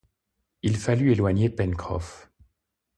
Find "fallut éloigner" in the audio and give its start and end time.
0.77-1.47